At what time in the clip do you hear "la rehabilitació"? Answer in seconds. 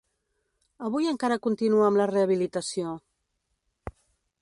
2.01-2.97